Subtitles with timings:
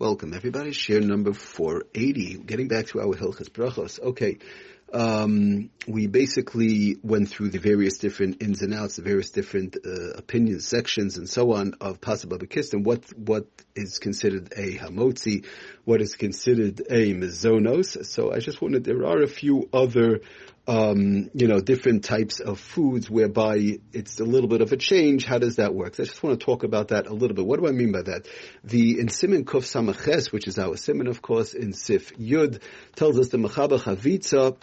[0.00, 0.70] Welcome everybody.
[0.70, 2.44] Share number 480.
[2.46, 3.98] Getting back to our Hilchas Brachos.
[3.98, 4.38] Okay.
[4.92, 10.10] Um, we basically went through the various different ins and outs, the various different uh,
[10.16, 15.44] opinions, sections, and so on of Pasuk Babakist, and what what is considered a hamotzi,
[15.84, 18.06] what is considered a mezonos.
[18.06, 20.20] So I just wanted there are a few other
[20.68, 25.24] um, you know, different types of foods whereby it's a little bit of a change.
[25.24, 25.94] How does that work?
[25.98, 27.46] I just want to talk about that a little bit.
[27.46, 28.28] What do I mean by that?
[28.64, 32.60] The in Siman Kuf Samaches, which is our Siman, of course, in Sif Yud,
[32.94, 34.56] tells us the Mechaba Chavitza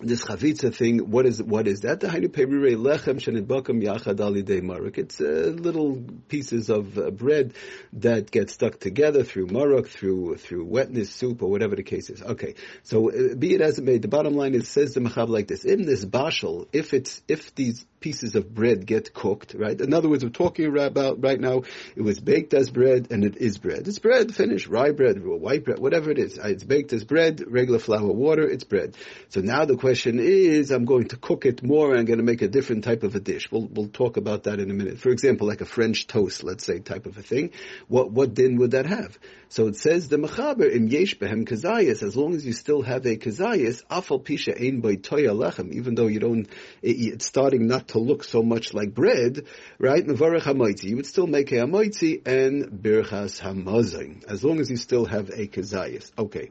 [0.00, 2.00] this chavitza thing, what is what is that?
[2.00, 4.98] The hainu perire lechem shenidbakam yachad alidei maruk.
[4.98, 7.54] It's uh, little pieces of uh, bread
[7.94, 12.22] that get stuck together through maruk, through through wetness, soup, or whatever the case is.
[12.22, 15.28] Okay, so uh, be it as it may, the bottom line is says the machab
[15.28, 19.80] like this: in this bashal, if it's if these pieces of bread get cooked, right?
[19.80, 21.62] In other words, we're talking about right now,
[21.96, 23.88] it was baked as bread and it is bread.
[23.88, 26.38] It's bread, finished, rye bread, white bread, whatever it is.
[26.38, 28.96] Uh, it's baked as bread, regular flour, water, it's bread.
[29.28, 32.24] So now the question is, I'm going to cook it more and I'm going to
[32.24, 33.50] make a different type of a dish.
[33.50, 34.98] We'll, we'll talk about that in a minute.
[34.98, 37.52] For example, like a French toast, let's say, type of a thing.
[37.88, 39.18] What, what din would that have?
[39.52, 43.04] So it says the mechaber im yesh behem kazayas, as long as you still have
[43.04, 46.48] a kazayas, afal pisha ein by toya lechem, even though you don't,
[46.80, 49.44] it, it's starting not to look so much like bread,
[49.78, 50.06] right?
[50.06, 54.78] Nevarech hamaitzi, you would still make a hamaitzi and birchas hamazin, as long as you
[54.78, 56.10] still have a kazayas.
[56.16, 56.48] Okay.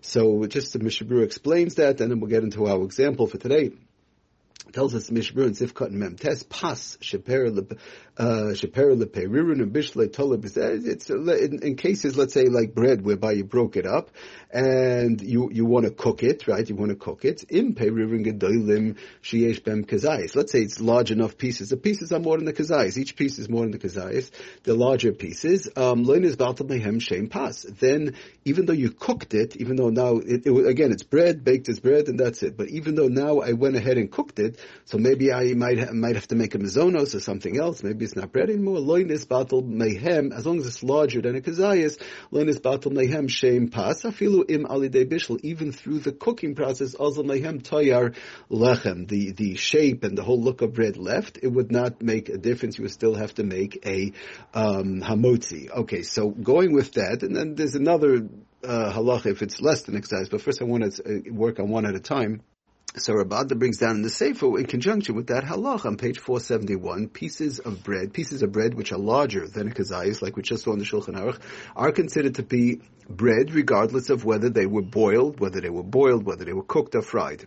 [0.00, 3.72] So just the Mishabur explains that, and then we'll get into our example for today
[4.72, 7.50] tells us Mishmur and Sifkat and Memtes pas sheper
[8.18, 10.44] sheper leperirun and bishle tolib.
[10.44, 14.10] It's in, in cases, let's say like bread, whereby you broke it up
[14.50, 16.68] and you you want to cook it, right?
[16.68, 20.34] You want to cook it in perirun gedolim sheyesh bem kazayis.
[20.36, 21.70] Let's say it's large enough pieces.
[21.70, 22.96] The pieces are more than the kazayis.
[22.98, 24.30] Each piece is more than the kazayis.
[24.62, 27.62] The larger pieces, um, loin is mehem shem pas.
[27.62, 31.68] Then even though you cooked it, even though now it, it, again it's bread baked
[31.68, 32.56] as bread and that's it.
[32.56, 34.53] But even though now I went ahead and cooked it
[34.84, 37.82] so maybe I might might have to make a mizonos or something else.
[37.82, 38.78] Maybe it's not bread anymore.
[38.78, 42.00] Loinis battle mehem, as long as it's larger than a kazayas,
[42.32, 45.38] loinis battle mehem shem pas afilu im alidei bishul.
[45.42, 48.14] Even through the cooking process, also mehem toyar
[48.50, 49.08] lechem.
[49.08, 52.38] The the shape and the whole look of bread left, it would not make a
[52.38, 52.78] difference.
[52.78, 54.12] You would still have to make a
[54.52, 55.70] um, hamotzi.
[55.70, 58.28] Okay, so going with that, and then there's another
[58.62, 60.30] uh, halacha if it's less than kazayis.
[60.30, 62.42] But first, I want to uh, work on one at a time.
[62.96, 67.08] So Rabada brings down in the Sefer, in conjunction with that halach on page 471,
[67.08, 70.62] pieces of bread, pieces of bread which are larger than a kazayis, like we just
[70.62, 71.40] saw in the Shulchan Aruch,
[71.74, 76.24] are considered to be bread regardless of whether they were boiled, whether they were boiled,
[76.24, 77.44] whether they were cooked or fried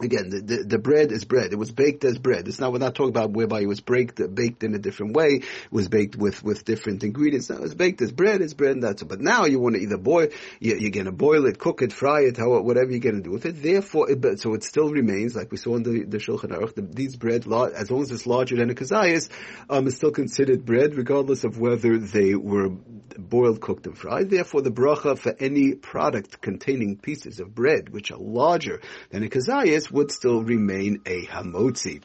[0.00, 1.52] again, the, the, the, bread is bread.
[1.52, 2.48] It was baked as bread.
[2.48, 5.40] It's not, we're not talking about whereby it was baked, baked in a different way.
[5.42, 7.48] It was baked with, with different ingredients.
[7.48, 9.08] No, it was baked as bread, it's bread, and that's it.
[9.08, 10.28] But now you want to either boil,
[10.58, 13.22] you, are going to boil it, cook it, fry it, how, whatever you're going to
[13.22, 13.62] do with it.
[13.62, 16.82] Therefore, it, so it still remains, like we saw in the, the Shulchan Aruch, the,
[16.82, 19.28] these bread, as long as it's larger than a kazayas,
[19.70, 22.70] um, it's still considered bread, regardless of whether they were
[23.16, 24.30] boiled, cooked, and fried.
[24.30, 29.28] Therefore, the bracha for any product containing pieces of bread, which are larger than a
[29.28, 32.02] kazayas, would still remain a hamotzi.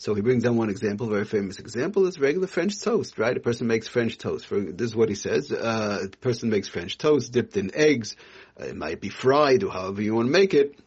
[0.00, 3.36] So he brings down one example, very famous example, is regular French toast, right?
[3.36, 4.46] A person makes French toast.
[4.46, 5.50] For, this is what he says.
[5.50, 8.14] Uh, a person makes French toast dipped in eggs.
[8.58, 10.78] Uh, it might be fried or however you want to make it.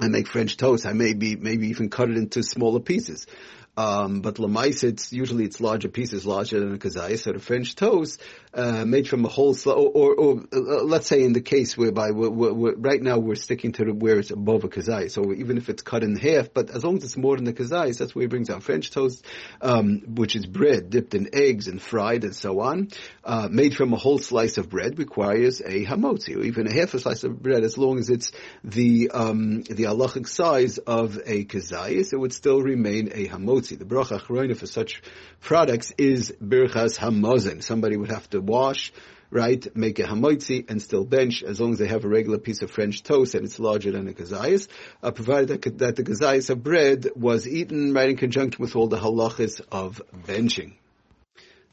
[0.00, 0.86] I make French toast.
[0.86, 3.26] I may be, maybe even cut it into smaller pieces.
[3.74, 7.18] Um, but lamais, it's usually it's larger pieces, larger than a kazai.
[7.18, 8.20] So the French toast
[8.52, 11.74] uh, made from a whole, sl- or, or, or uh, let's say in the case
[11.74, 15.10] whereby we're, we're, we're, right now we're sticking to the, where it's above a kazai.
[15.10, 17.54] So even if it's cut in half, but as long as it's more than the
[17.54, 19.24] kazai, that's where he brings out French toast,
[19.62, 22.88] um, which is bread dipped in eggs and fried and so on,
[23.24, 26.92] uh, made from a whole slice of bread requires a hamotzi, or even a half
[26.92, 28.32] a slice of bread, as long as it's
[28.64, 33.61] the um, the halachic size of a kazai, it would still remain a hamotzi.
[33.70, 35.02] The bracha achroina for such
[35.40, 37.62] products is birchas hamazin.
[37.62, 38.92] Somebody would have to wash,
[39.30, 42.62] right, make a hamotzi and still bench as long as they have a regular piece
[42.62, 44.68] of French toast and it's larger than a kazayas,
[45.02, 48.88] uh, provided that, that the kazayas of bread was eaten right in conjunction with all
[48.88, 50.74] the halachas of benching.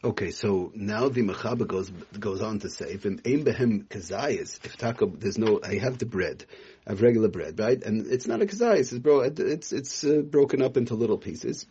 [0.02, 4.78] Okay, so now the Mechaba goes goes on to say, if aim behem kazayas, if
[4.78, 6.46] taka, there's no, I have the bread,
[6.88, 10.22] I have regular bread, right, and it's not a kazayas, it's bro, it's it's uh,
[10.22, 11.66] broken up into little pieces,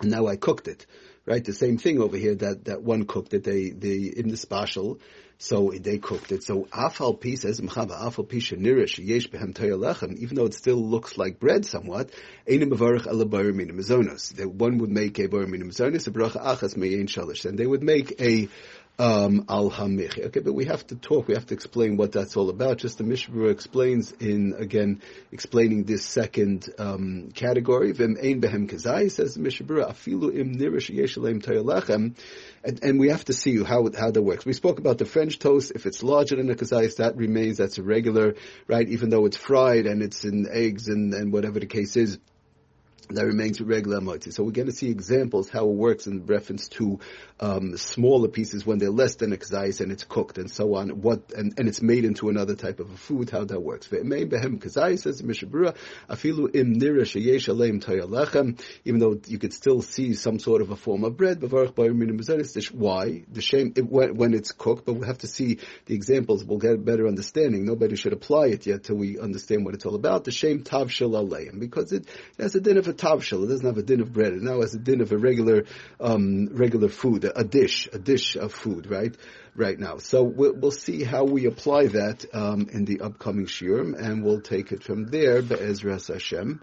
[0.00, 0.86] and now I cooked it,
[1.26, 1.44] right?
[1.44, 5.00] The same thing over here that that one cooked it, they they in the special,
[5.38, 6.44] so they cooked it.
[6.44, 10.76] So afal pi says mchava afal pi shenirish yesh behem lechem, even though it still
[10.76, 12.10] looks like bread somewhat.
[12.48, 16.76] Einim mevarich ala minim That one would make a bar minim mazonos a bracha achas
[16.76, 18.48] meyin shalish, and they would make a
[18.98, 20.24] um, al hamichi.
[20.26, 21.26] Okay, but we have to talk.
[21.26, 22.78] We have to explain what that's all about.
[22.78, 25.02] Just the Mishnah explains in again
[25.32, 27.92] explaining this second um, category.
[27.92, 32.14] V'em ein behem kazai says the Mishnah afilu im nirish yeshalem tayalachem,
[32.62, 34.44] and we have to see how how that works.
[34.44, 35.72] We spoke about the French toast.
[35.74, 38.36] If it's larger than a kazais, that remains that's a regular,
[38.68, 38.88] right?
[38.88, 42.18] Even though it's fried and it's in eggs and and whatever the case is
[43.10, 44.30] that remains regular moti.
[44.30, 47.00] So we're going to see examples how it works in reference to
[47.40, 51.02] um, smaller pieces when they're less than a kazais and it's cooked and so on.
[51.02, 53.30] What and, and it's made into another type of a food.
[53.30, 53.88] How that works.
[56.08, 56.50] afilu.
[58.84, 61.42] Even though you could still see some sort of a form of bread.
[61.42, 64.86] Why the shame it, when, when it's cooked?
[64.86, 66.44] But we have to see the examples.
[66.44, 67.64] We'll get a better understanding.
[67.64, 70.24] Nobody should apply it yet till we understand what it's all about.
[70.24, 70.90] The shame tav
[71.58, 72.08] because it
[72.38, 73.44] has a din of a tavshel.
[73.44, 74.32] It doesn't have a din of bread.
[74.32, 75.64] It now has a din of a regular,
[76.00, 79.14] um, regular food, a, a, dish, a dish of food, right?
[79.54, 79.98] Right now.
[79.98, 84.40] So we'll, we'll see how we apply that, um, in the upcoming shiurim, and we'll
[84.40, 86.60] take it from there, Be'ezras Hashem.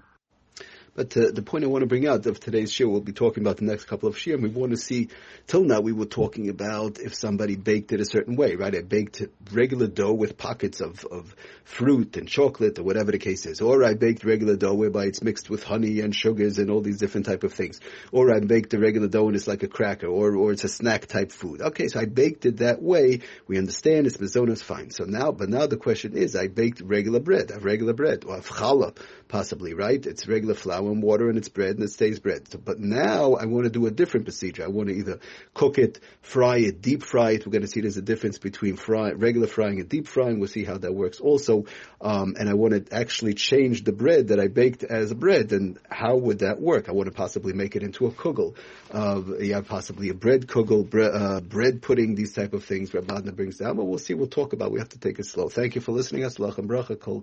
[0.94, 3.44] But uh, the point I want to bring out of today's show, we'll be talking
[3.44, 4.34] about the next couple of shiur.
[4.34, 5.08] And we want to see,
[5.48, 8.76] till now we were talking about if somebody baked it a certain way, right?
[8.76, 9.22] I baked
[9.54, 11.34] regular dough with pockets of, of
[11.64, 13.62] fruit and chocolate or whatever the case is.
[13.62, 17.00] Or I baked regular dough whereby it's mixed with honey and sugars and all these
[17.00, 17.80] different type of things.
[18.12, 20.70] Or I baked the regular dough and it's like a cracker or, or it's a
[20.70, 21.62] snack type food.
[21.62, 23.22] Okay, so I baked it that way.
[23.48, 24.92] We understand it's is fine.
[24.92, 28.36] So now, but now the question is, I baked regular bread, have regular bread, or
[28.36, 28.98] have challah,
[29.30, 30.06] possibly, right?
[30.06, 32.48] It's regular flour and water and it's bread and it stays bread.
[32.50, 34.64] So, but now I want to do a different procedure.
[34.64, 35.20] I want to either
[35.54, 37.46] cook it, fry it, deep fry it.
[37.46, 40.40] We're going to see there's a difference between fry, regular frying and deep frying.
[40.40, 41.66] We'll see how that works also.
[42.02, 45.52] Um, and I want to actually change the bread that I baked as a bread.
[45.54, 46.90] And how would that work?
[46.90, 48.56] I want to possibly make it into a kugel.
[48.92, 52.92] Uh, yeah, possibly a bread kugel, bre- uh, bread pudding, these type of things.
[52.92, 54.14] Rabbanah brings down, but we'll see.
[54.14, 54.72] We'll talk about.
[54.72, 55.50] We have to take it slow.
[55.50, 56.24] Thank you for listening.
[56.24, 57.22] Aslach and bracha, kol.